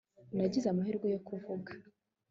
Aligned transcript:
nagize 0.35 0.67
amahirwe 0.69 1.07
yo 1.13 1.19
kuvuga 1.27 1.71